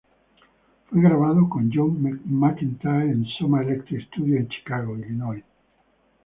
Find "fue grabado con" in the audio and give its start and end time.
0.89-1.69